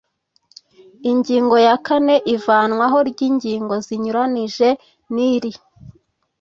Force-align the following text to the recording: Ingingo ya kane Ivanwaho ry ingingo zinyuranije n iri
Ingingo 1.11 1.55
ya 1.67 1.75
kane 1.85 2.15
Ivanwaho 2.35 2.97
ry 3.09 3.19
ingingo 3.29 3.73
zinyuranije 3.85 4.69
n 5.13 5.15
iri 5.31 5.51